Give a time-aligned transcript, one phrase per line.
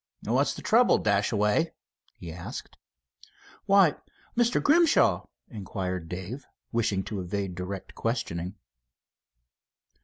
[0.23, 1.73] "What's the trouble, Dashaway?"
[2.17, 2.75] he asked.
[3.67, 3.93] "Why,
[4.35, 4.59] Mr.
[4.59, 8.55] Grimshaw?" inquired Dave, wishing to evade direct questioning.